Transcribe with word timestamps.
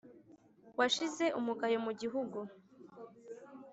washize 0.79 1.25
umugayo 1.39 1.77
mu 1.85 1.91
gihugu 2.01 2.37